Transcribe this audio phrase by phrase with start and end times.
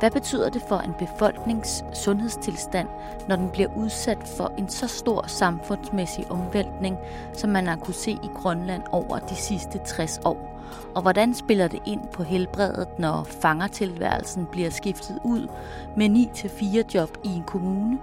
[0.00, 2.88] Hvad betyder det for en befolknings sundhedstilstand,
[3.28, 6.98] når den bliver udsat for en så stor samfundsmæssig omvæltning,
[7.32, 10.52] som man har kunne se i Grønland over de sidste 60 år?
[10.94, 15.48] Og hvordan spiller det ind på helbredet, når fangertilværelsen bliver skiftet ud
[15.96, 17.98] med 9-4 job i en kommune,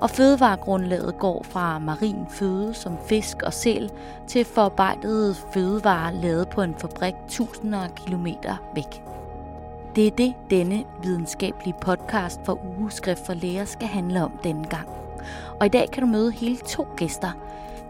[0.00, 3.90] og fødevaregrundlaget går fra marin føde som fisk og sæl
[4.26, 9.05] til forarbejdede fødevarer lavet på en fabrik tusinder af kilometer væk?
[9.96, 14.88] Det er det, denne videnskabelige podcast for Ugeskrift for Læger skal handle om denne gang.
[15.60, 17.30] Og i dag kan du møde hele to gæster.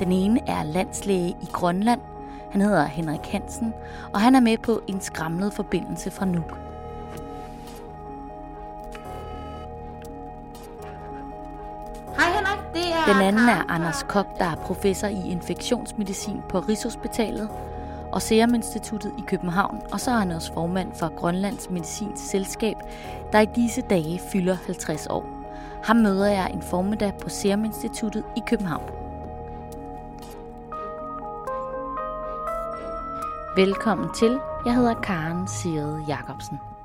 [0.00, 2.00] Den ene er landslæge i Grønland.
[2.50, 3.74] Han hedder Henrik Hansen,
[4.12, 6.58] og han er med på en skramlet forbindelse fra Nuuk.
[12.16, 16.58] Hej Henrik, det er Den anden er Anders Kok, der er professor i infektionsmedicin på
[16.58, 17.48] Rigshospitalet
[18.16, 22.76] og Serum Instituttet i København, og så er han også formand for Grønlands Medicinsk Selskab,
[23.32, 25.24] der i disse dage fylder 50 år.
[25.84, 28.82] Ham møder jeg en formiddag på Serum Instituttet i København.
[33.56, 34.38] Velkommen til.
[34.66, 36.75] Jeg hedder Karen Sirede Jacobsen.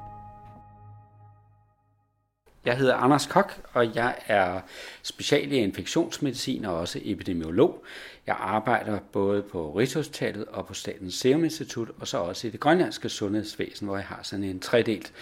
[2.65, 4.61] Jeg hedder Anders Kok, og jeg er
[5.03, 7.83] special i infektionsmedicin og også epidemiolog.
[8.27, 12.59] Jeg arbejder både på Rigshospitalet og på Statens Serum Institut, og så også i det
[12.59, 15.13] grønlandske sundhedsvæsen, hvor jeg har sådan en tredelt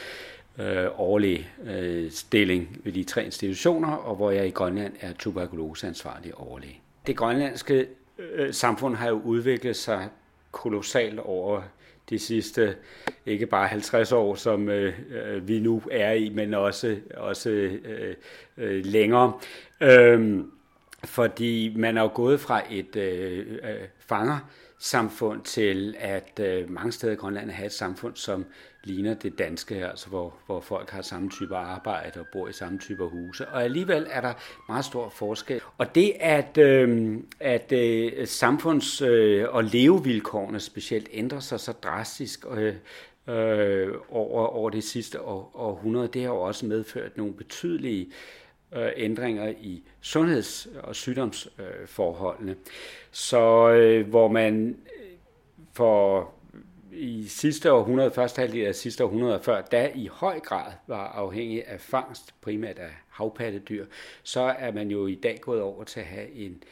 [0.58, 6.36] øh, årlig øh, stilling ved de tre institutioner, og hvor jeg i Grønland er tuberkuloseansvarlig
[6.36, 6.82] overlæge.
[7.08, 7.88] Det grønlandske
[8.20, 10.10] øh, samfund har jo udviklet sig
[10.60, 11.62] kolossalt over
[12.10, 12.76] de sidste
[13.26, 18.16] ikke bare 50 år, som øh, øh, vi nu er i, men også, også øh,
[18.58, 19.34] øh, længere.
[19.82, 20.40] Øh,
[21.06, 23.88] fordi man er jo gået fra et øh, øh,
[24.80, 28.46] samfund til, at øh, mange steder i Grønland har et samfund, som
[28.84, 32.80] ligner det danske, altså hvor, hvor folk har samme type arbejde og bor i samme
[32.80, 33.48] type huse.
[33.48, 34.34] Og alligevel er der
[34.70, 35.62] meget stor forskel.
[35.78, 42.46] Og det, at, øh, at øh, samfunds- øh, og levevilkårene specielt ændrer sig så drastisk
[42.52, 42.76] øh,
[43.28, 48.12] øh, over, over det sidste år, århundrede, det har jo også medført nogle betydelige øh,
[48.76, 52.56] Øh, ændringer i sundheds- og sygdomsforholdene.
[53.12, 55.08] Så øh, hvor man øh,
[55.74, 56.32] for
[56.92, 61.68] i sidste århundrede, første halvdel af sidste århundrede før, da i høj grad var afhængig
[61.68, 63.86] af fangst, primært af havpattedyr,
[64.24, 66.64] så er man jo i dag gået over til at have en,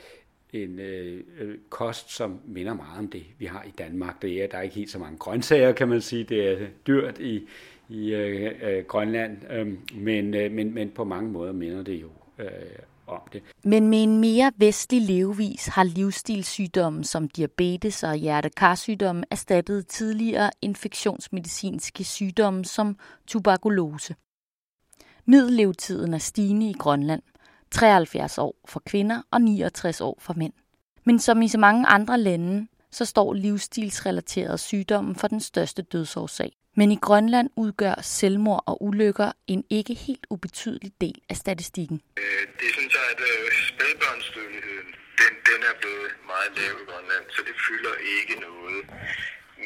[0.53, 4.21] en øh, øh kost, som minder meget om det, vi har i Danmark.
[4.21, 6.23] Det er, der er ikke helt så mange grøntsager, kan man sige.
[6.23, 7.47] Det er dyrt i,
[7.89, 12.09] i øh, øh, Grønland, øh, men, øh, men, men på mange måder minder det jo
[12.39, 12.49] øh,
[13.07, 13.43] om det.
[13.63, 22.03] Men med en mere vestlig levevis har livsstilssygdomme som diabetes og hjertekarsygdomme erstattet tidligere infektionsmedicinske
[22.03, 24.15] sygdomme som tuberkulose.
[25.25, 27.21] Middellevetiden er stigende i Grønland.
[27.71, 30.53] 73 år for kvinder og 69 år for mænd.
[31.05, 36.56] Men som i så mange andre lande, så står livsstilsrelaterede sygdomme for den største dødsårsag.
[36.79, 41.97] Men i Grønland udgør selvmord og ulykker en ikke helt ubetydelig del af statistikken.
[42.23, 44.89] Øh, det synes jeg, at øh, spædbørnsdødeligheden,
[45.21, 48.79] den, den er blevet meget lav i Grønland, så det fylder ikke noget.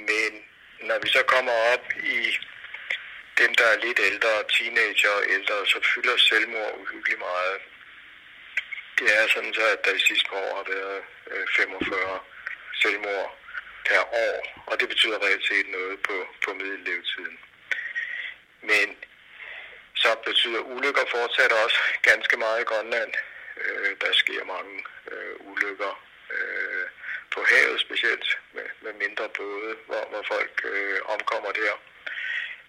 [0.10, 0.32] Men
[0.88, 1.86] når vi så kommer op
[2.16, 2.18] i
[3.40, 7.58] dem, der er lidt ældre, teenager og ældre, så fylder selvmord uhyggeligt meget.
[8.98, 11.00] Det er sådan så, at der i sidste år har været
[11.32, 12.20] øh, 45
[12.82, 13.41] selvmord
[13.90, 16.16] per år, og det betyder reelt set noget på,
[16.46, 17.38] på middellevetiden.
[18.62, 18.88] Men
[19.96, 23.14] så betyder ulykker fortsat også ganske meget i Grønland.
[23.62, 24.76] Øh, der sker mange
[25.12, 25.94] øh, ulykker
[26.34, 26.86] øh,
[27.34, 31.74] på havet specielt, med, med mindre både, hvor, hvor folk øh, omkommer der.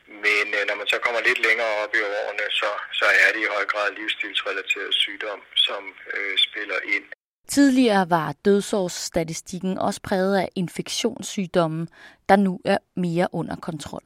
[0.06, 3.40] Men øh, når man så kommer lidt længere op i årene, så, så er det
[3.40, 5.82] i høj grad livsstilsrelateret sygdom, som
[6.14, 7.06] øh, spiller ind.
[7.48, 11.86] Tidligere var dødsårsstatistikken også præget af infektionssygdomme,
[12.28, 14.02] der nu er mere under kontrol.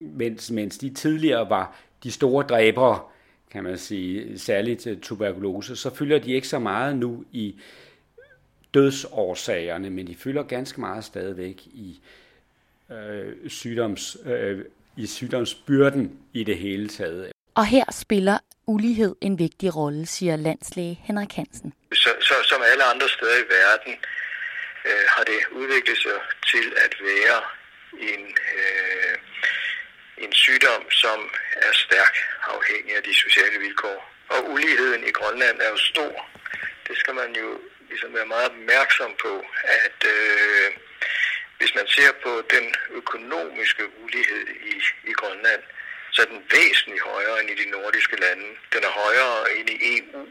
[0.00, 3.00] mens, mens de tidligere var de store dræbere,
[3.50, 7.54] kan man sige, særligt til tuberkulose, så fylder de ikke så meget nu i
[8.74, 12.00] dødsårsagerne, men de fylder ganske meget stadigvæk i,
[12.90, 14.64] øh, sygdoms, øh,
[14.96, 17.32] i sygdomsbyrden i det hele taget.
[17.54, 21.72] Og her spiller ulighed en vigtig rolle, siger landslæge Henrik Hansen.
[21.94, 23.94] Så, så som alle andre steder i verden
[24.84, 27.42] øh, har det udviklet sig til at være
[27.98, 29.14] en, øh,
[30.16, 34.12] en sygdom, som er stærkt afhængig af de sociale vilkår.
[34.28, 36.28] Og uligheden i Grønland er jo stor.
[36.88, 40.70] Det skal man jo ligesom være meget opmærksom på, at øh,
[41.58, 44.74] hvis man ser på den økonomiske ulighed i,
[45.10, 45.62] i Grønland,
[46.10, 48.46] så er den væsentligt højere end i de nordiske lande.
[48.72, 50.28] Den er højere end i EU.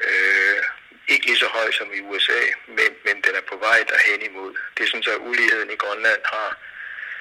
[0.00, 0.62] Øh,
[1.08, 4.54] ikke lige så høj som i USA, men, men den er på vej derhen imod.
[4.78, 6.58] Det synes jeg, at uligheden i Grønland har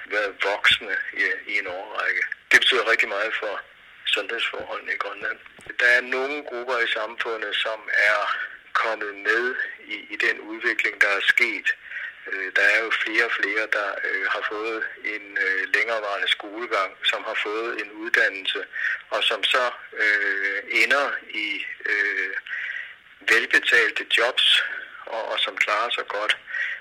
[0.06, 2.21] været voksende i, i en årrække.
[2.51, 3.62] Det betyder rigtig meget for
[4.06, 5.38] sundhedsforholdene i Grønland.
[5.79, 7.79] Der er nogle grupper i samfundet, som
[8.09, 8.19] er
[8.74, 9.56] kommet med
[9.94, 11.68] i, i den udvikling, der er sket.
[12.31, 16.91] Øh, der er jo flere og flere, der øh, har fået en øh, længerevarende skolegang,
[17.03, 18.65] som har fået en uddannelse,
[19.09, 19.65] og som så
[20.03, 22.33] øh, ender i øh,
[23.19, 24.63] velbetalte jobs,
[25.06, 26.38] og, og som klarer sig godt.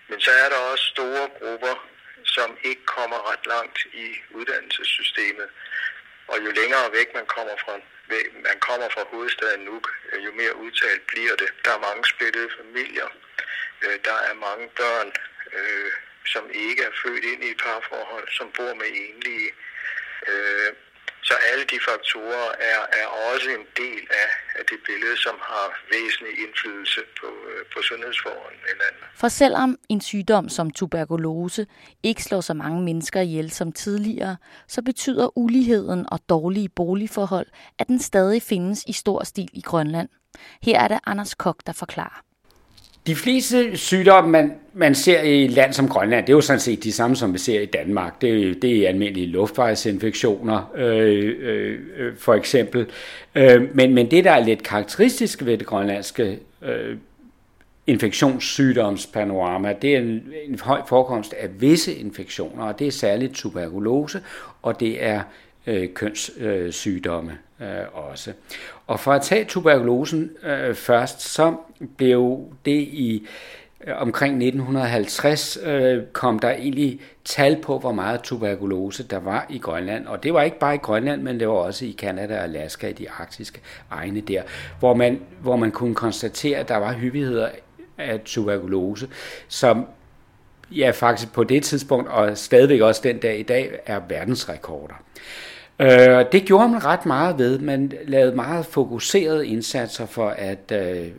[0.09, 1.89] Men så er der også store grupper,
[2.25, 5.49] som ikke kommer ret langt i uddannelsessystemet.
[6.29, 7.73] Og jo længere væk man kommer fra,
[8.49, 11.51] man kommer fra hovedstaden Nuuk, øh, jo mere udtalt bliver det.
[11.65, 13.09] Der er mange splittede familier.
[13.85, 15.13] Øh, der er mange børn,
[15.59, 15.93] øh,
[16.35, 19.51] som ikke er født ind i et parforhold, som bor med enlige.
[20.31, 20.71] Øh,
[21.29, 25.67] så alle de faktorer er, er også en del af, af det billede, som har
[25.93, 29.05] væsentlig indflydelse på, øh, på sundhedsforholdene i landet.
[29.15, 31.67] For selvom en sygdom som tuberkulose
[32.03, 34.37] ikke slår så mange mennesker ihjel som tidligere,
[34.69, 37.47] så betyder uligheden og dårlige boligforhold,
[37.79, 40.09] at den stadig findes i stor stil i Grønland.
[40.63, 42.23] Her er det Anders Kok, der forklarer.
[43.07, 46.61] De fleste sygdomme, man, man ser i et land som Grønland, det er jo sådan
[46.61, 48.23] set de samme, som vi ser i Danmark.
[48.23, 52.87] Det, det er almindelige luftvejsinfektioner, øh, øh, øh, for eksempel.
[53.35, 56.97] Øh, men, men det, der er lidt karakteristisk ved det grønlandske øh,
[57.87, 64.21] infektionssygdomspanorama, det er en, en høj forekomst af visse infektioner, og det er særligt tuberkulose,
[64.63, 65.21] og det er
[65.67, 68.33] øh, kønssygdomme øh, også.
[68.87, 71.57] Og for at tage tuberkulosen øh, først, så
[71.97, 73.27] blev det i
[73.87, 79.59] øh, omkring 1950 øh, kom der egentlig tal på, hvor meget tuberkulose der var i
[79.59, 80.07] Grønland.
[80.07, 82.89] Og det var ikke bare i Grønland, men det var også i Kanada og Alaska,
[82.89, 83.61] i de arktiske
[83.91, 84.43] egne der,
[84.79, 87.49] hvor man, hvor man kunne konstatere, at der var hyppigheder
[87.99, 89.09] af tuberkulose,
[89.49, 89.87] som
[90.71, 94.95] ja, faktisk på det tidspunkt, og stadigvæk også den dag i dag, er verdensrekorder.
[95.81, 97.59] Øh, det gjorde man ret meget ved.
[97.59, 101.11] Man lavede meget fokuserede indsatser for at øh, øh,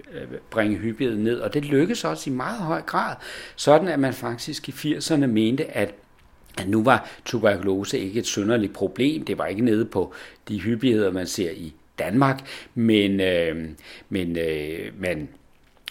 [0.49, 3.15] bringe hyppigheden ned, og det lykkedes også i meget høj grad,
[3.55, 5.93] sådan at man faktisk i 80'erne mente, at
[6.57, 9.25] at nu var tuberkulose ikke et synderligt problem.
[9.25, 10.13] Det var ikke nede på
[10.47, 13.55] de hyppigheder, man ser i Danmark, men, øh,
[14.09, 15.29] men, øh, men,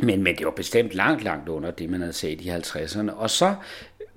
[0.00, 3.10] men, men det var bestemt langt, langt under det, man havde set i 50'erne.
[3.10, 3.54] Og så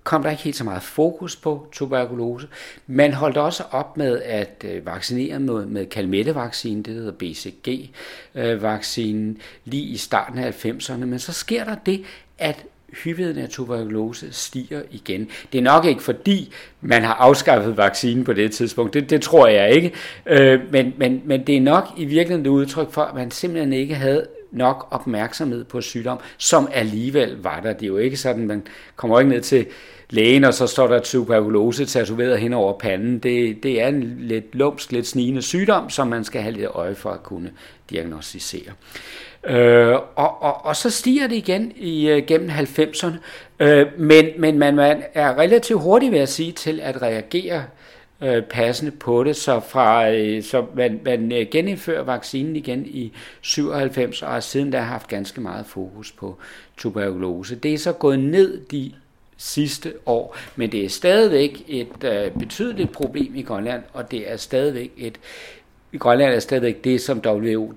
[0.10, 2.48] kom der ikke helt så meget fokus på tuberkulose.
[2.88, 9.84] Man holdt også op med at øh, vaccinere med, med kalmettevaccinen, det hedder BCG-vaccinen, lige
[9.84, 11.06] i starten af 90'erne.
[11.06, 12.04] Men så sker der det,
[12.38, 12.66] at
[13.04, 15.30] hyppigheden af tuberkulose stiger igen.
[15.52, 18.94] Det er nok ikke fordi, man har afskaffet vaccinen på det tidspunkt.
[18.94, 19.94] Det, det tror jeg ikke.
[20.26, 23.74] Øh, men, men, men det er nok i virkeligheden et udtryk for, at man simpelthen
[23.74, 27.74] ikke havde nok opmærksomhed på sygdom, som alligevel var der.
[27.74, 28.64] Det er jo ikke sådan, man
[28.96, 29.66] kommer ikke ned til
[30.10, 33.20] lægen, og så står der tuberkulose tatoveret hen over panden.
[33.20, 36.96] Det, det er en lidt lumsk, lidt snigende sygdom, som man skal have lidt øje
[36.96, 37.52] for at kunne
[37.90, 38.72] diagnostisere.
[39.44, 43.18] Øh, og, og, og så stiger det igen i, øh, gennem 90'erne,
[43.60, 47.64] øh, men, men man, man er relativt hurtig ved at sige til at reagere
[48.22, 53.14] øh, passende på det, så, fra, øh, så man, man øh, genindfører vaccinen igen i
[53.42, 56.38] 97, og har siden der haft ganske meget fokus på
[56.78, 57.56] tuberkulose.
[57.56, 58.92] Det er så gået ned de
[59.40, 64.38] sidste år, men det er stadigvæk et øh, betydeligt problem i Grønland, og det er
[64.38, 65.20] stadigvæk et
[65.92, 67.74] i Grønland er stadigvæk det, som WHO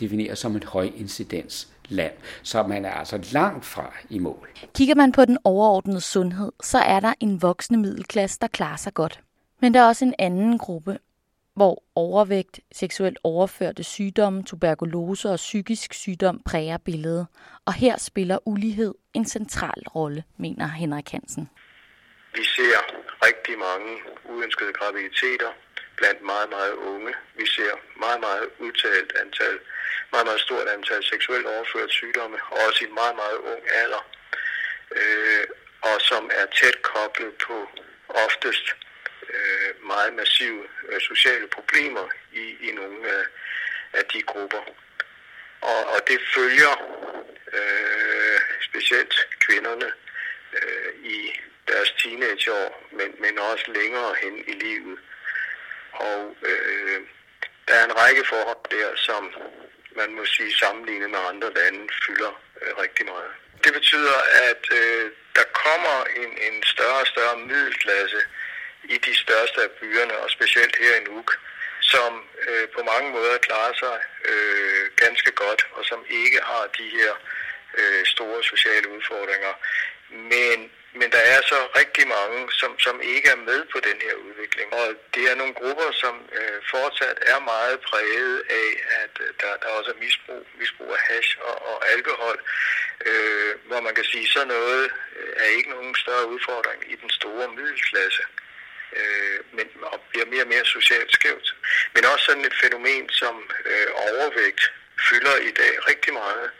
[0.00, 4.48] definerer som et højincidens land, så man er altså langt fra i mål.
[4.74, 8.94] Kigger man på den overordnede sundhed, så er der en voksende middelklasse, der klarer sig
[8.94, 9.20] godt.
[9.60, 10.98] Men der er også en anden gruppe,
[11.54, 17.26] hvor overvægt, seksuelt overførte sygdomme, tuberkulose og psykisk sygdom præger billedet.
[17.66, 21.50] Og her spiller ulighed en central rolle, mener Henrik Hansen.
[22.34, 22.78] Vi ser
[23.26, 23.92] rigtig mange
[24.32, 25.50] uønskede graviditeter
[25.96, 27.12] blandt meget, meget unge.
[27.40, 27.72] Vi ser
[28.04, 29.56] meget, meget udtalt antal,
[30.12, 34.02] meget, meget stort antal seksuelt overført sygdomme, også i meget, meget ung alder,
[34.98, 35.44] øh,
[35.88, 37.56] og som er tæt koblet på
[38.24, 38.66] oftest
[39.30, 43.24] øh, meget massive øh, sociale problemer i, i nogle af,
[43.92, 44.62] af de grupper.
[45.60, 46.74] Og, og det følger
[47.52, 49.92] øh, specielt kvinderne
[50.52, 54.98] øh, i deres teenageår, men, men også længere hen i livet.
[55.92, 57.00] Og øh,
[57.68, 59.34] der er en række forhold der, som
[59.96, 63.30] man må sige sammenlignet med andre lande fylder øh, rigtig meget.
[63.64, 64.18] Det betyder,
[64.50, 68.20] at øh, der kommer en, en større og større middelklasse
[68.84, 71.30] i de største af byerne, og specielt her i Nuuk,
[71.80, 72.12] som
[72.48, 73.96] øh, på mange måder klarer sig
[74.30, 77.12] øh, ganske godt, og som ikke har de her
[77.78, 79.54] øh, store sociale udfordringer.
[80.08, 80.58] Men,
[81.00, 84.68] men der er så rigtig mange, som, som ikke er med på den her udvikling.
[84.74, 88.70] Og det er nogle grupper, som øh, fortsat er meget præget af,
[89.02, 92.36] at øh, der, der også er misbrug, misbrug af hash og, og alkohol,
[93.08, 94.84] øh, hvor man kan sige, så noget
[95.16, 98.22] øh, er ikke nogen større udfordring i den store middelklasse
[99.00, 101.56] øh, men, og bliver mere og mere socialt skævt.
[101.94, 104.72] Men også sådan et fænomen som øh, overvægt
[105.08, 106.50] fylder i dag rigtig meget.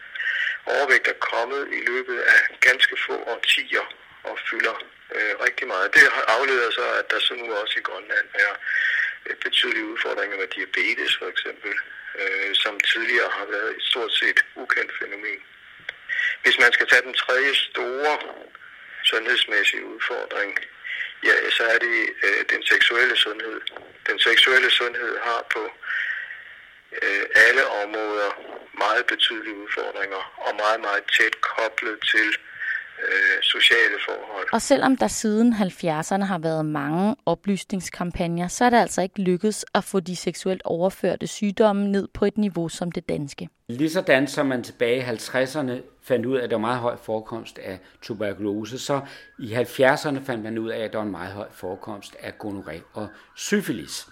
[0.67, 3.87] Overvægt er kommet i løbet af ganske få årtier
[4.25, 4.77] og fylder
[5.15, 5.95] øh, rigtig meget.
[5.95, 8.53] Det afleder så, at der så nu også i Grønland er
[9.27, 11.73] øh, betydelige udfordringer med diabetes for eksempel,
[12.21, 15.41] øh, som tidligere har været et stort set ukendt fænomen.
[16.43, 18.19] Hvis man skal tage den tredje store
[19.05, 20.59] sundhedsmæssige udfordring,
[21.27, 23.61] ja, så er det øh, den seksuelle sundhed.
[24.09, 25.63] Den seksuelle sundhed har på
[27.03, 28.31] øh, alle områder
[28.79, 32.54] meget betydelige udfordringer og meget, meget tæt koblet til øh,
[33.43, 34.47] sociale forhold.
[34.53, 39.65] Og selvom der siden 70'erne har været mange oplysningskampagner, så er det altså ikke lykkedes
[39.75, 43.49] at få de seksuelt overførte sygdomme ned på et niveau som det danske.
[43.69, 45.73] Ligesådan som man tilbage i 50'erne
[46.03, 49.01] fandt ud af, at der var meget høj forekomst af tuberkulose, så
[49.39, 52.81] i 70'erne fandt man ud af, at der var en meget høj forekomst af gonoré
[52.93, 54.07] og syfilis.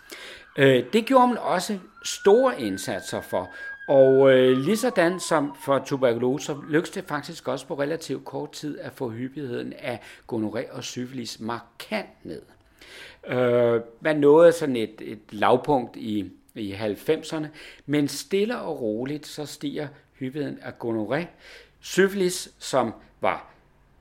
[0.59, 3.55] Øh, det gjorde man også store indsatser for,
[3.87, 8.53] og øh, lige sådan som for tuberkulose, så lykkedes det faktisk også på relativt kort
[8.53, 10.01] tid at få hyppigheden af
[10.33, 12.43] gonoré og syfilis markant ned.
[13.27, 17.47] Øh, man nåede sådan et, et lavpunkt i, i 90'erne,
[17.87, 21.25] men stille og roligt så stiger hyppigheden af gonoré.
[21.81, 23.53] Syfilis, som var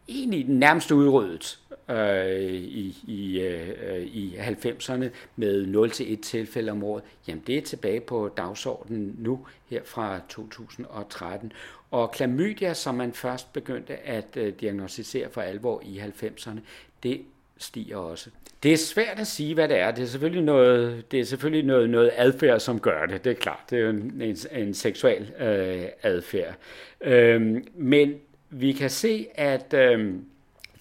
[0.08, 1.60] egentlig nærmest udryddet
[1.90, 8.00] øh, i, i, øh, i 90'erne med 0-1 tilfælde om året, jamen det er tilbage
[8.00, 11.52] på dagsordenen nu her fra 2013.
[11.92, 16.60] Og klamydia, som man først begyndte at øh, diagnostisere for alvor i 90'erne,
[17.04, 17.22] det
[17.58, 18.30] stiger også.
[18.64, 19.92] Det er svært at sige, hvad det er.
[19.92, 23.24] Det er selvfølgelig noget, det er selvfølgelig noget, noget adfærd, som gør det.
[23.24, 26.56] Det er klart, det er jo en, en, en seksuel øh, adfærd.
[27.02, 28.14] Øhm, men
[28.50, 30.14] vi kan se, at øh,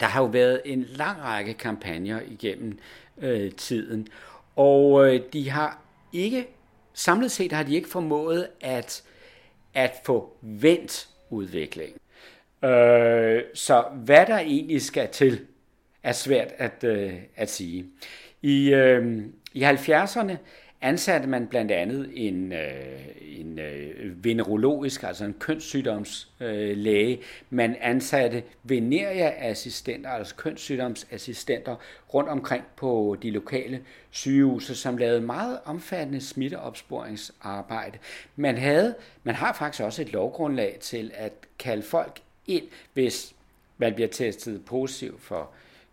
[0.00, 2.78] der har jo været en lang række kampagner igennem
[3.18, 4.08] øh, tiden,
[4.56, 5.78] og øh, de har
[6.12, 6.46] ikke,
[6.94, 9.02] samlet set har de ikke formået at,
[9.74, 11.98] at få vendt udviklingen.
[12.64, 15.46] Øh, så hvad der egentlig skal til,
[16.02, 17.86] er svært at, øh, at sige.
[18.42, 20.36] I, øh, i 70'erne
[20.82, 27.20] ansatte man blandt andet en, øh, en øh, venerologisk, altså en kønssygdomslæge.
[27.50, 31.76] Man ansatte veneriaassistenter, altså kønssygdomsassistenter,
[32.14, 37.98] rundt omkring på de lokale sygehuse, som lavede meget omfattende smitteopsporingsarbejde.
[38.36, 38.94] Man, havde,
[39.24, 43.34] man har faktisk også et lovgrundlag til at kalde folk ind, hvis
[43.78, 45.50] man bliver testet positiv for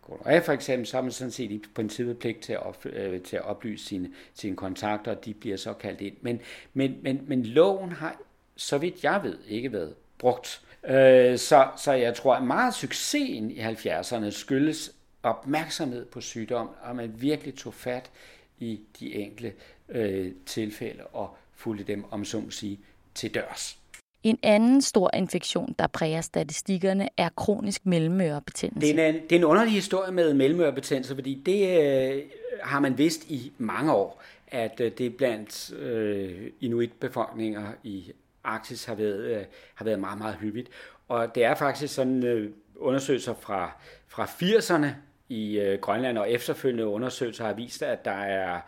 [0.08, 3.22] gonorrhea for eksempel, så har man sådan set i princippet pligt til at, op, øh,
[3.22, 6.16] til at oplyse sine, sine kontakter, og de bliver så kaldt ind.
[6.20, 6.40] Men,
[6.74, 8.16] men, men, men loven har,
[8.56, 10.62] så vidt jeg ved, ikke været brugt.
[10.84, 16.96] Øh, så, så jeg tror, at meget succesen i 70'erne skyldes opmærksomhed på sygdom, og
[16.96, 18.10] man virkelig tog fat
[18.58, 19.52] i de enkelte
[19.88, 22.80] øh, tilfælde og fulgte dem, om så må sige,
[23.14, 23.78] til dørs.
[24.22, 28.92] En anden stor infektion, der præger statistikkerne, er kronisk mellemørebetændelse.
[28.92, 32.22] Det er, en, det er en underlig historie med mellemørebetændelse, fordi det øh,
[32.62, 38.12] har man vidst i mange år, at øh, det blandt øh, inuitbefolkninger i
[38.44, 39.44] Arktis har været, øh,
[39.74, 40.68] har været meget, meget hyppigt.
[41.08, 43.70] Og det er faktisk sådan øh, undersøgelser fra,
[44.08, 44.86] fra 80'erne
[45.28, 48.60] i øh, Grønland, og efterfølgende undersøgelser har vist, at der er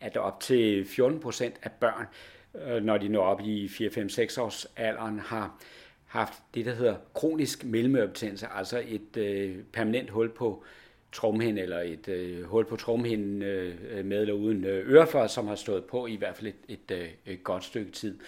[0.00, 2.06] at op til 14 procent af børn,
[2.54, 5.62] Øh, når de når op i 4-5-6 års alderen, har
[6.06, 10.64] haft det, der hedder kronisk mellemørebetændelse, altså et øh, permanent hul på
[11.12, 15.54] tromhinden, eller et øh, hul på tromhinden øh, med eller uden øh, ørefør, som har
[15.54, 18.18] stået på i hvert fald et, et, øh, et godt stykke tid.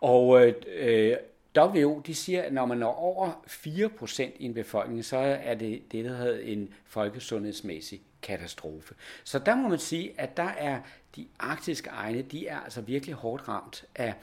[0.00, 1.16] Og øh, øh
[1.58, 5.82] WHO de siger, at når man når over 4% i en befolkning, så er det
[5.92, 8.94] det, der hedder en folkesundhedsmæssig katastrofe.
[9.24, 10.80] Så der må man sige, at der er
[11.16, 14.14] de arktiske egne, de er altså virkelig hårdt ramt af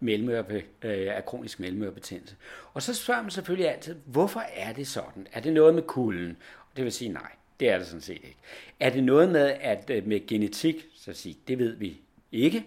[0.00, 2.36] mellemørbe, øh, af kronisk mellemørebetændelse.
[2.74, 5.26] Og så spørger man selvfølgelig altid, hvorfor er det sådan?
[5.32, 6.36] Er det noget med kulden?
[6.76, 8.36] Det vil sige nej, det er det sådan set ikke.
[8.80, 12.00] Er det noget med, at øh, med genetik, så sige, det ved vi
[12.32, 12.66] ikke.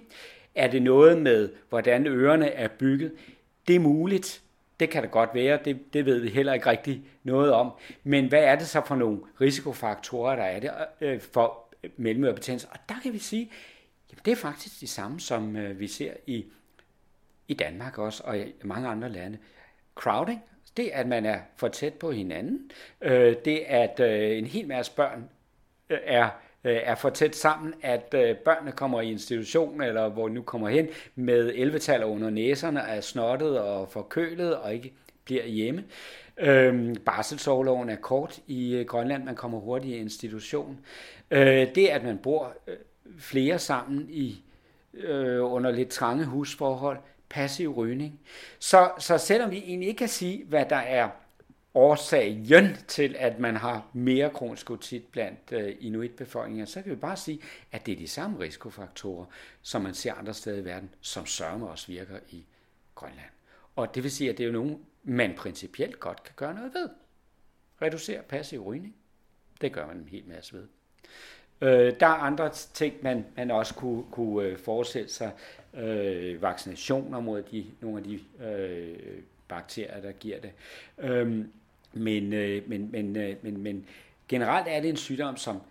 [0.55, 3.11] Er det noget med, hvordan ørerne er bygget?
[3.67, 4.41] Det er muligt.
[4.81, 5.59] Det kan det godt være.
[5.65, 7.71] Det, det ved vi heller ikke rigtig noget om.
[8.03, 10.71] Men hvad er det så for nogle risikofaktorer, der er det
[11.01, 12.67] øh, for mellemørebetændelse?
[12.71, 13.51] Og der kan vi sige,
[14.11, 16.45] Jamen, det er faktisk det samme, som øh, vi ser i,
[17.47, 19.37] i Danmark også, og i mange andre lande.
[19.95, 20.43] Crowding,
[20.77, 22.71] det er, at man er for tæt på hinanden.
[23.01, 25.29] Øh, det er, at øh, en hel masse børn
[25.89, 26.29] øh, er
[26.63, 30.41] øh, er for tæt sammen, at øh, børnene kommer i institution, eller hvor de nu
[30.41, 34.93] kommer hen, med 11 under næserne, er snottet og forkølet og ikke
[35.25, 35.83] bliver hjemme.
[36.37, 40.77] Øhm, barselsårloven er kort i øh, Grønland, man kommer hurtigt i institution.
[41.31, 42.75] Øh, det, at man bor øh,
[43.19, 44.43] flere sammen i
[44.93, 46.97] øh, under lidt trange husforhold,
[47.29, 48.19] passiv rygning.
[48.59, 51.09] Så, så selvom vi egentlig ikke kan sige, hvad der er
[51.73, 57.17] årsagen til, at man har mere kronisk otit blandt øh, inuitbefolkninger, så kan vi bare
[57.17, 57.39] sige,
[57.71, 59.25] at det er de samme risikofaktorer,
[59.61, 62.45] som man ser andre steder i verden, som sørmer også virker i
[62.95, 63.29] Grønland.
[63.75, 66.73] Og det vil sige, at det er jo nogen, man principielt godt kan gøre noget
[66.73, 66.89] ved.
[67.81, 68.95] Reducere passiv rygning.
[69.61, 70.67] Det gør man en hel masse ved.
[71.61, 75.31] Øh, der er andre ting, man, man også kunne, kunne øh, forestille sig.
[75.73, 80.51] Øh, vaccinationer mod de, nogle af de øh, bakterier, der giver det.
[80.97, 81.45] Øh,
[81.93, 83.87] men, øh, men, men, øh, men, men
[84.27, 85.61] generelt er det en sygdom, som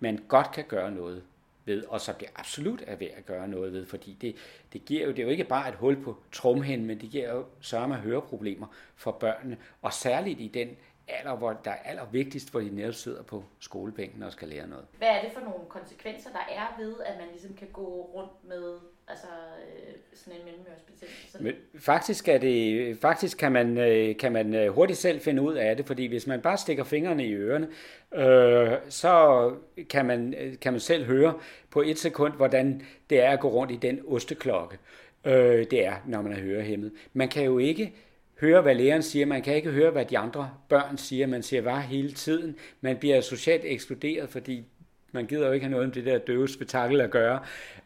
[0.00, 1.22] man godt kan gøre noget
[1.64, 4.36] ved, og som det absolut er værd at gøre noget ved, fordi det,
[4.72, 7.34] det giver jo, det er jo ikke bare et hul på trumhen, men det giver
[7.34, 8.66] jo sørge med høreproblemer
[8.96, 10.68] for børnene, og særligt i den
[11.08, 14.84] alder, hvor der er allervigtigst, hvor de netop sidder på skolebænken og skal lære noget.
[14.98, 18.44] Hvad er det for nogle konsekvenser, der er ved, at man ligesom kan gå rundt
[18.48, 18.78] med
[19.08, 21.42] altså, øh, sådan en mellemørsbetændelse.
[21.42, 25.54] Men faktisk, er det, faktisk kan, man, øh, kan man øh, hurtigt selv finde ud
[25.54, 27.68] af det, fordi hvis man bare stikker fingrene i ørerne,
[28.14, 29.52] øh, så
[29.90, 31.34] kan man, øh, kan man selv høre
[31.70, 34.78] på et sekund, hvordan det er at gå rundt i den osteklokke.
[35.24, 36.92] Øh, det er, når man er hørehæmmet.
[37.12, 37.92] Man kan jo ikke
[38.40, 39.26] høre, hvad læreren siger.
[39.26, 41.26] Man kan ikke høre, hvad de andre børn siger.
[41.26, 42.56] Man siger bare hele tiden.
[42.80, 44.64] Man bliver socialt ekskluderet, fordi
[45.14, 47.40] man gider jo ikke have noget med det der døve spektakel at gøre.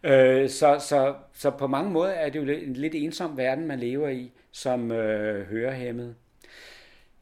[0.04, 3.78] Øh, så, så, så på mange måder er det jo en lidt ensom verden, man
[3.78, 6.14] lever i som øh, hørehæmmet.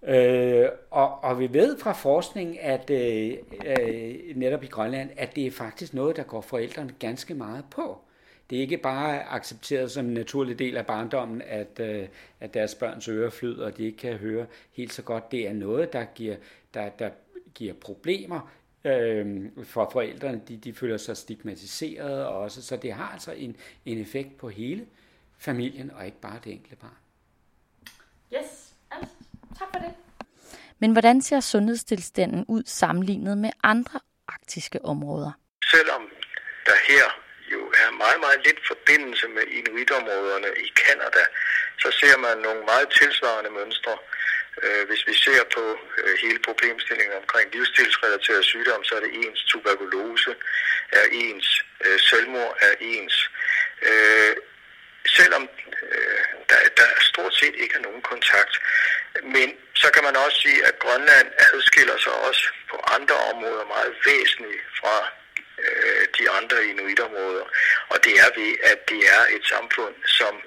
[0.09, 3.33] Øh, og, og vi ved fra forskning, at øh,
[3.67, 8.01] øh, netop i Grønland, at det er faktisk noget, der går forældrene ganske meget på
[8.51, 12.09] det er ikke bare accepteret som en naturlig del af barndommen, at, øh,
[12.41, 15.33] at deres børns ører flyder, og de ikke kan høre helt så godt.
[15.33, 16.37] Det er noget, der giver,
[16.75, 17.11] der, der
[17.55, 18.51] giver problemer
[18.87, 20.43] øh, for forældrene.
[20.49, 24.87] De, de føler sig stigmatiseret også, så det har altså en, en effekt på hele
[25.39, 26.99] familien, og ikke bare det enkelte barn.
[28.35, 29.15] Yes, altså,
[29.59, 29.95] tak for det.
[30.79, 35.33] Men hvordan ser sundhedstilstanden ud sammenlignet med andre arktiske områder?
[35.65, 36.03] Selvom
[36.67, 37.07] der her
[37.53, 41.23] jo er meget, meget lidt forbindelse med inuitområderne i Kanada,
[41.83, 43.95] så ser man nogle meget tilsvarende mønstre.
[44.63, 49.45] Øh, hvis vi ser på øh, hele problemstillingen omkring livsstilsrelaterede sygdom, så er det ens
[49.45, 50.35] tuberkulose,
[50.93, 53.31] er ens øh, selvmord, er ens.
[53.83, 54.37] Øh,
[55.07, 55.49] selvom
[56.51, 58.55] der, der stort set ikke er nogen kontakt.
[59.23, 63.95] Men så kan man også sige, at Grønland adskiller sig også på andre områder meget
[64.07, 64.97] væsentligt fra
[66.19, 67.45] de andre inuitområder.
[67.89, 70.43] Og det er ved, at det er et samfund, som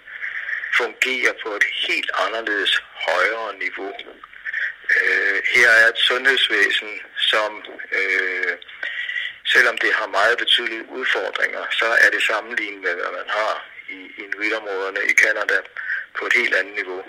[0.77, 3.93] fungerer på et helt anderledes højere niveau.
[4.95, 8.57] Øh, her er et sundhedsvæsen, som øh,
[9.53, 13.99] selvom det har meget betydelige udfordringer, så er det sammenlignet med, hvad man har i
[14.23, 15.59] inuitområderne i Kanada
[16.17, 17.03] på et helt andet niveau.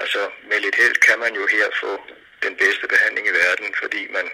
[0.00, 2.00] Altså med lidt held kan man jo her få
[2.42, 4.26] den bedste behandling i verden, fordi man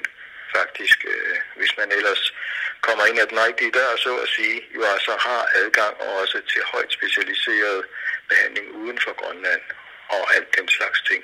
[0.57, 2.35] faktisk, øh, hvis man ellers
[2.81, 6.63] kommer ind ad den rigtige dør, så at sige, jo altså har adgang også til
[6.73, 7.85] højt specialiseret
[8.29, 9.63] behandling uden for Grønland
[10.11, 11.23] og alt den slags ting.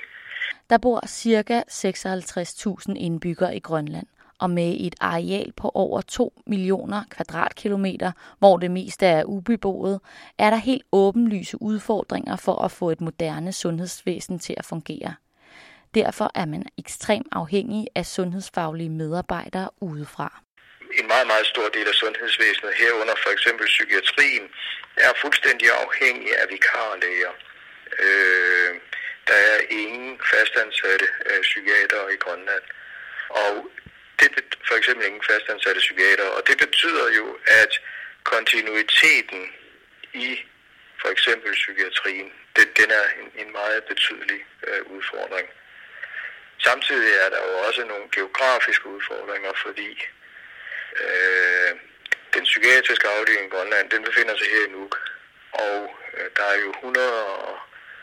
[0.69, 1.63] Der bor ca.
[1.69, 4.07] 56.000 indbyggere i Grønland,
[4.39, 9.99] og med et areal på over 2 millioner kvadratkilometer, hvor det meste er ubeboet,
[10.37, 15.15] er der helt åbenlyse udfordringer for at få et moderne sundhedsvæsen til at fungere.
[15.95, 20.44] Derfor er man ekstremt afhængig af sundhedsfaglige medarbejdere udefra
[20.99, 24.45] en meget, meget stor del af sundhedsvæsenet, herunder for eksempel psykiatrien,
[24.97, 27.33] er fuldstændig afhængig af vikarlæger.
[27.99, 28.75] Øh,
[29.27, 32.63] der er ingen fastansatte øh, psykiater i Grønland.
[33.29, 33.71] Og
[34.19, 34.29] det
[34.67, 36.27] for eksempel ingen fastansatte psykiater.
[36.27, 37.71] Og det betyder jo, at
[38.23, 39.41] kontinuiteten
[40.13, 40.39] i
[41.01, 45.47] for eksempel psykiatrien, det, den er en, en meget betydelig øh, udfordring.
[46.57, 49.89] Samtidig er der jo også nogle geografiske udfordringer, fordi
[51.03, 51.71] Øh,
[52.33, 54.95] den psykiatriske afdeling i Grønland, den befinder sig her i Nuuk.
[55.51, 57.57] Og øh, der er jo 100 og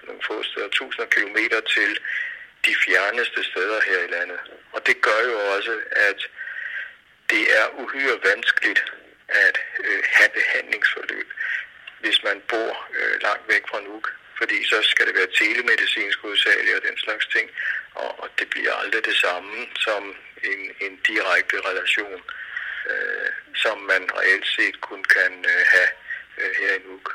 [0.06, 1.90] nogle få steder, tusinder kilometer til
[2.66, 4.40] de fjerneste steder her i landet.
[4.72, 6.18] Og det gør jo også, at
[7.30, 8.82] det er uhyre vanskeligt
[9.28, 11.28] at øh, have behandlingsforløb,
[12.00, 14.12] hvis man bor øh, langt væk fra Nuuk.
[14.38, 17.50] Fordi så skal det være telemedicinsk hovedsageligt og den slags ting,
[17.94, 22.22] og, og det bliver aldrig det samme som en, en direkte relation,
[22.90, 23.28] øh,
[23.62, 25.90] som man reelt set kun kan øh, have
[26.40, 27.08] øh, her i Nuuk.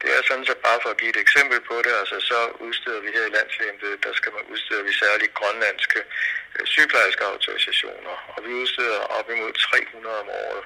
[0.00, 3.00] Det er sådan, så bare for at give et eksempel på det, altså så udsteder
[3.00, 6.00] vi her i landslægembedet, der skal man udsteder vi særligt grønlandske
[6.54, 10.64] øh, sygeplejerske autorisationer, og vi udsteder op imod 300 om året.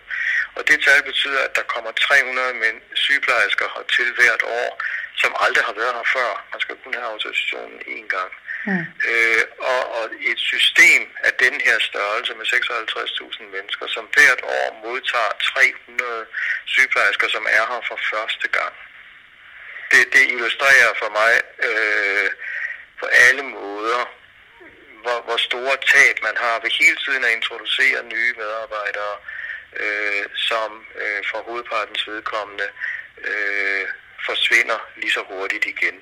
[0.57, 4.71] Og det tal betyder, at der kommer 300 mænd sygeplejersker til hvert år,
[5.23, 6.31] som aldrig har været her før.
[6.53, 8.33] Man skal kun have autorisationen én gang.
[8.69, 8.85] Mm.
[9.11, 14.69] Øh, og, og et system af den her størrelse med 56.000 mennesker, som hvert år
[14.85, 16.27] modtager 300
[16.75, 18.75] sygeplejersker, som er her for første gang
[19.91, 21.33] det, det illustrerer for mig
[21.69, 22.31] øh,
[23.01, 24.03] på alle måder,
[25.03, 29.17] hvor, hvor store tab man har ved hele tiden at introducere nye medarbejdere,
[29.83, 30.71] øh, som
[31.03, 32.69] øh, for hovedpartens vedkommende
[33.29, 33.87] øh,
[34.27, 35.97] forsvinder lige så hurtigt igen.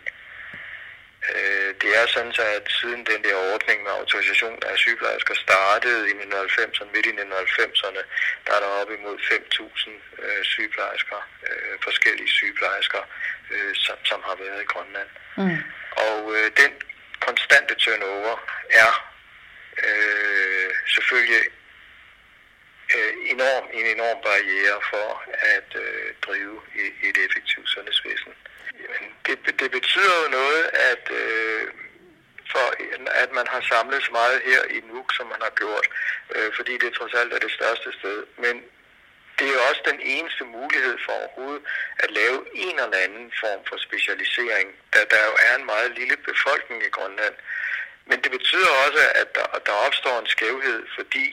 [1.35, 6.11] Øh, det er sådan, så at siden den der ordning med autorisation af sygeplejersker startede
[6.11, 8.03] i 1990'erne, midt i 1990'erne,
[8.47, 9.91] der er der op imod 5.000
[10.25, 13.03] øh, sygeplejersker, øh, forskellige sygeplejersker,
[13.51, 15.09] øh, som, som har været i Grønland.
[15.37, 15.59] Mm.
[16.07, 16.73] Og øh, den
[17.21, 18.35] konstante turnover
[18.71, 18.93] er
[19.87, 21.45] øh, selvfølgelig
[22.97, 25.09] øh, enorm, en enorm barriere for
[25.57, 28.33] at øh, drive et, et effektivt sundhedsvæsen.
[28.81, 30.63] Jamen, det, det betyder jo noget,
[30.93, 31.63] at, øh,
[32.53, 32.67] for,
[33.23, 35.87] at man har samlet så meget her i Nuuk, som man har gjort,
[36.35, 38.19] øh, fordi det trods alt er det største sted.
[38.39, 38.55] Men
[39.39, 41.63] det er også den eneste mulighed for overhovedet
[41.99, 46.17] at lave en eller anden form for specialisering, da der jo er en meget lille
[46.17, 47.35] befolkning i Grønland.
[48.09, 51.27] Men det betyder også, at der, at der opstår en skævhed, fordi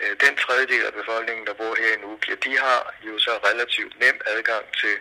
[0.00, 3.32] øh, den tredjedel af befolkningen, der bor her i Nuuk, ja, de har jo så
[3.48, 4.94] relativt nem adgang til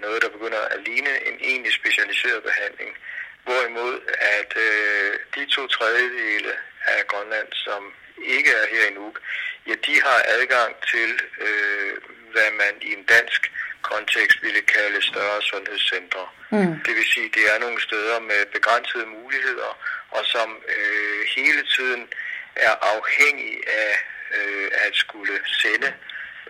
[0.00, 2.96] noget, der begynder at ligne en egentlig specialiseret behandling.
[3.44, 4.00] Hvorimod
[4.38, 6.52] at øh, de to tredjedele
[6.86, 9.20] af Grønland, som ikke er her i Nuuk,
[9.66, 11.10] ja, de har adgang til,
[11.40, 11.92] øh,
[12.32, 16.28] hvad man i en dansk kontekst ville kalde større sundhedscentre.
[16.50, 16.74] Mm.
[16.86, 19.70] Det vil sige, det er nogle steder med begrænsede muligheder,
[20.10, 22.08] og som øh, hele tiden
[22.56, 23.94] er afhængig af
[24.36, 25.92] øh, at skulle sende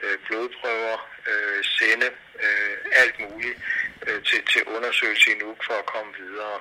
[0.02, 0.98] øh, blodprøver,
[1.30, 2.10] øh, sende
[2.44, 3.58] øh, alt muligt
[4.06, 6.60] øh, til, til undersøgelse i Nuuk for at komme videre.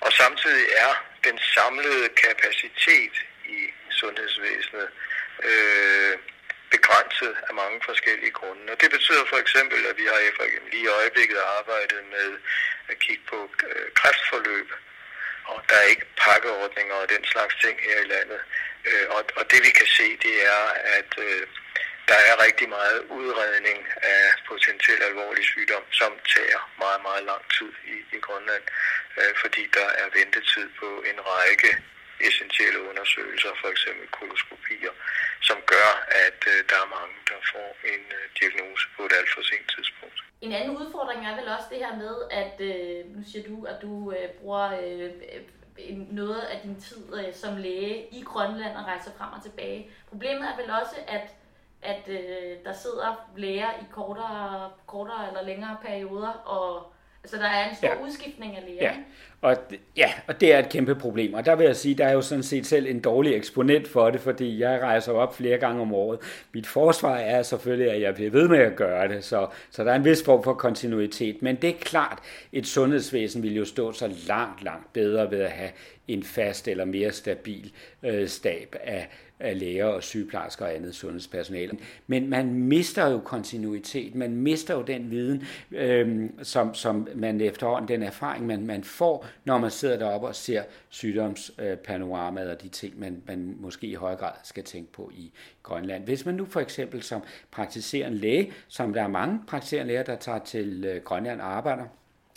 [0.00, 0.92] Og samtidig er
[1.24, 3.14] den samlede kapacitet
[3.44, 3.58] i
[3.90, 4.88] sundhedsvæsenet
[5.48, 6.18] øh,
[6.70, 8.72] begrænset af mange forskellige grunde.
[8.72, 10.18] Og det betyder for eksempel, at vi har
[10.72, 12.28] lige i øjeblikket arbejdet med
[12.88, 14.68] at kigge på øh, kræftforløb,
[15.44, 18.40] og der er ikke pakkeordninger og den slags ting her i landet.
[18.88, 20.64] Øh, og, og det vi kan se, det er,
[20.98, 21.46] at øh,
[22.10, 23.78] der er rigtig meget udredning
[24.14, 28.64] af potentielt alvorlig sygdom, som tager meget, meget lang tid i, i Grønland,
[29.20, 31.70] øh, fordi der er ventetid på en række
[32.28, 34.94] essentielle undersøgelser, for eksempel koloskopier,
[35.48, 35.90] som gør,
[36.26, 39.66] at øh, der er mange, der får en øh, diagnose på et alt for sent
[39.74, 40.18] tidspunkt.
[40.46, 43.78] En anden udfordring er vel også det her med, at øh, nu siger du, at
[43.84, 45.10] du øh, bruger øh,
[46.22, 49.80] noget af din tid øh, som læge i Grønland og rejser frem og tilbage.
[50.10, 51.26] Problemet er vel også, at
[51.82, 52.16] at øh,
[52.64, 56.92] der sidder læger i kortere, kortere eller længere perioder, og
[57.24, 58.02] altså, der er en stor ja.
[58.02, 58.82] udskiftning af læger.
[58.82, 58.94] Ja.
[59.42, 59.56] Og,
[59.96, 61.34] ja, og det er et kæmpe problem.
[61.34, 64.10] Og der vil jeg sige, der er jo sådan set selv en dårlig eksponent for
[64.10, 66.18] det, fordi jeg rejser op flere gange om året.
[66.54, 69.90] Mit forsvar er selvfølgelig, at jeg bliver ved med at gøre det, så, så der
[69.92, 71.42] er en vis form for kontinuitet.
[71.42, 72.18] Men det er klart,
[72.52, 75.70] et sundhedsvæsen vil jo stå så langt, langt bedre ved at have
[76.08, 79.08] en fast eller mere stabil øh, stab af
[79.40, 81.78] af læger og sygeplejersker og andet sundhedspersonale.
[82.06, 87.88] Men man mister jo kontinuitet, man mister jo den viden, øh, som, som man efterhånden,
[87.88, 92.68] den erfaring, man, man får, når man sidder deroppe og ser sygdomspanoramaet øh, og de
[92.68, 96.04] ting, man, man måske i høj grad skal tænke på i Grønland.
[96.04, 100.16] Hvis man nu for eksempel som praktiserende læge, som der er mange praktiserende læger, der
[100.16, 101.84] tager til øh, Grønland og arbejder,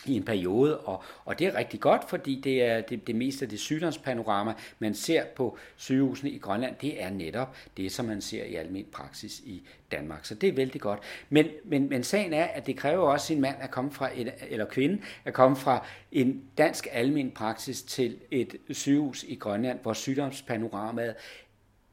[0.05, 3.45] i en periode, og, og det er rigtig godt, fordi det er det, det meste
[3.45, 8.21] af det sygdomspanorama, man ser på sygehusene i Grønland, det er netop det, som man
[8.21, 10.25] ser i almindelig praksis i Danmark.
[10.25, 10.99] Så det er vældig godt.
[11.29, 14.33] Men, men, men sagen er, at det kræver også sin mand at komme fra et,
[14.49, 19.93] eller kvinde at komme fra en dansk almindelig praksis til et sygehus i Grønland, hvor
[19.93, 21.15] sygdomspanoramaet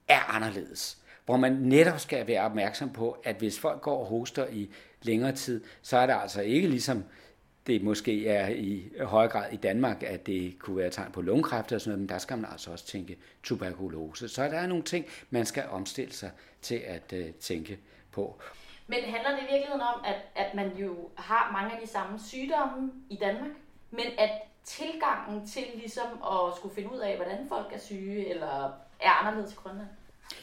[0.09, 4.47] er anderledes hvor man netop skal være opmærksom på, at hvis folk går og hoster
[4.47, 4.71] i
[5.03, 7.05] længere tid, så er det altså ikke ligesom
[7.67, 11.73] det måske er i høj grad i Danmark, at det kunne være tegn på lungekræft
[11.73, 14.29] og sådan noget, men der skal man altså også tænke tuberkulose.
[14.29, 16.31] Så der er nogle ting, man skal omstille sig
[16.63, 17.79] til at øh, tænke
[18.13, 18.41] på.
[18.87, 22.19] Men handler det i virkeligheden om, at, at man jo har mange af de samme
[22.19, 23.51] sygdomme i Danmark,
[23.91, 24.31] men at
[24.65, 29.53] tilgangen til ligesom at skulle finde ud af, hvordan folk er syge, eller er anderledes
[29.53, 29.89] i Grønland?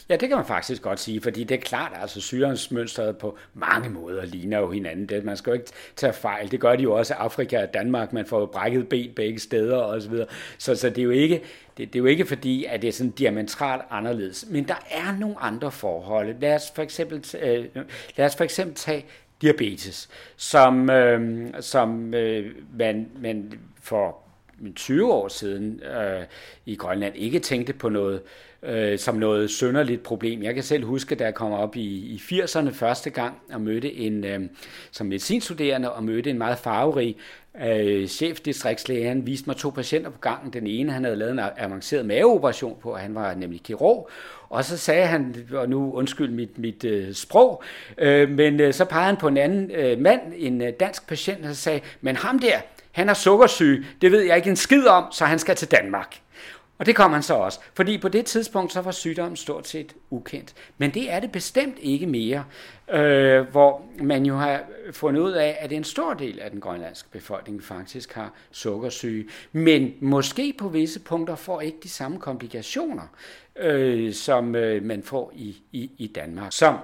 [0.10, 3.38] Ja, det kan man faktisk godt sige, fordi det er klart, at altså, syrensmønstret på
[3.54, 5.06] mange måder ligner jo hinanden.
[5.06, 6.52] Det, man skal jo ikke tage fejl.
[6.52, 8.14] Det gør de jo også i Afrika og Danmark.
[8.14, 10.28] Man får jo brækket ben begge steder og så videre.
[10.58, 11.42] Så, så det, er jo ikke,
[11.78, 14.46] det, det er jo ikke fordi, at det er sådan diametralt anderledes.
[14.50, 16.36] Men der er nogle andre forhold.
[16.40, 17.66] Lad os for eksempel, øh,
[18.16, 19.06] lad os for eksempel tage
[19.42, 24.27] diabetes, som, øh, som øh, man, man får
[24.76, 26.24] 20 år siden øh,
[26.66, 28.22] i Grønland ikke tænkte på noget
[28.64, 30.44] øh, som noget sønderligt problem.
[30.44, 33.94] Jeg kan selv huske, da jeg kom op i, i 80'erne første gang og mødte
[33.94, 34.42] en, øh,
[34.92, 37.16] som medicinstuderende og mødte en meget farverig
[37.66, 39.08] øh, chefdistriktslæge.
[39.08, 40.54] Han viste mig to patienter på gangen.
[40.54, 44.10] Den ene, han havde lavet en avanceret maveoperation på, og han var nemlig kirurg.
[44.50, 47.64] Og så sagde han, og nu undskyld mit, mit øh, sprog,
[47.98, 51.46] øh, men øh, så pegede han på en anden øh, mand, en øh, dansk patient,
[51.46, 52.58] og sagde, men ham der,
[52.98, 56.20] han er sukkersyg, det ved jeg ikke en skid om, så han skal til Danmark.
[56.78, 59.96] Og det kom han så også, fordi på det tidspunkt så var sygdommen stort set
[60.10, 60.54] ukendt.
[60.78, 62.46] Men det er det bestemt ikke mere,
[62.90, 67.10] øh, hvor man jo har fundet ud af, at en stor del af den grønlandske
[67.10, 73.08] befolkning faktisk har sukkersyge, men måske på visse punkter får ikke de samme komplikationer,
[73.56, 76.52] øh, som øh, man får i, i, i Danmark.
[76.54, 76.78] Så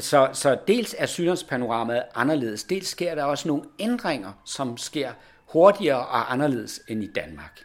[0.00, 5.10] så, så dels er sygdomspanoramaet anderledes, dels sker der også nogle ændringer, som sker
[5.52, 7.64] hurtigere og anderledes end i Danmark.